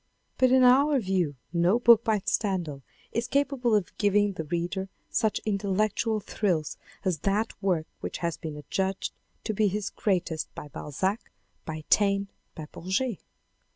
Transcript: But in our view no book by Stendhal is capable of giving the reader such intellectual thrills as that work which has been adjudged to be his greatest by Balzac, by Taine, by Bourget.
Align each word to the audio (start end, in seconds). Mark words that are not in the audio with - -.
But 0.39 0.49
in 0.51 0.63
our 0.63 0.99
view 0.99 1.35
no 1.53 1.77
book 1.77 2.03
by 2.03 2.23
Stendhal 2.25 2.81
is 3.11 3.27
capable 3.27 3.75
of 3.75 3.95
giving 3.99 4.33
the 4.33 4.45
reader 4.45 4.89
such 5.11 5.39
intellectual 5.45 6.19
thrills 6.19 6.75
as 7.05 7.19
that 7.19 7.53
work 7.61 7.85
which 7.99 8.17
has 8.17 8.35
been 8.35 8.57
adjudged 8.57 9.13
to 9.43 9.53
be 9.53 9.67
his 9.67 9.91
greatest 9.91 10.51
by 10.55 10.69
Balzac, 10.69 11.31
by 11.65 11.83
Taine, 11.91 12.29
by 12.55 12.65
Bourget. 12.71 13.19